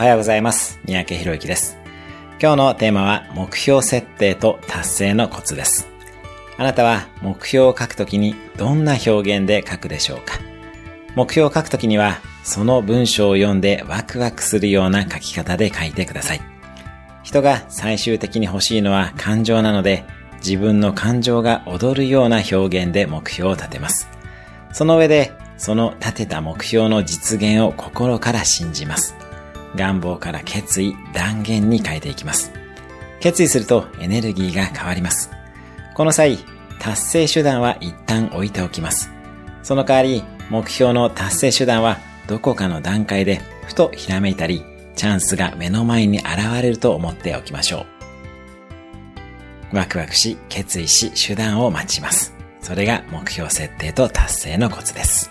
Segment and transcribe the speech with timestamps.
[0.00, 0.80] おはようございます。
[0.86, 1.76] 三宅博之です。
[2.40, 5.88] 今日のテーマは目標設定と達成のコツです。
[6.56, 10.38] あなたは目標を書くときにどんな表現で書くでしょうか？
[11.16, 16.40] 目標を書くときにはその文章を読んでワクワクするような書き方で書いてください。
[17.22, 20.06] 人が最終的に欲しいのは感情なので
[20.38, 24.08] 自分の感情が踊るような表現で目標を立てます。
[24.72, 29.14] その上でその立てた目標の実現を心から信じます。
[29.76, 32.52] 願望から決意、断言に変えていきます。
[33.20, 35.30] 決意するとエネルギーが変わります。
[35.94, 36.38] この際、
[36.78, 39.10] 達成手段は一旦置いておきます。
[39.62, 44.64] その代わり、目標の達成手段はどこかの段階でふとひらめいたり、
[44.96, 46.26] チャンスが目の前に現
[46.62, 47.86] れると思っておきましょ
[49.72, 49.76] う。
[49.76, 52.34] ワクワクし、決意し、手段を待ちます。
[52.60, 55.30] それが目標設定と達成のコツです。